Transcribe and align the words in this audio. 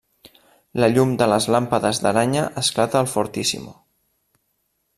La 0.83 0.87
llum 0.93 1.11
de 1.19 1.27
les 1.31 1.47
làmpades 1.55 2.01
d'aranya 2.05 2.47
esclata 2.63 2.99
al 3.01 3.11
fortissimo. 3.13 3.77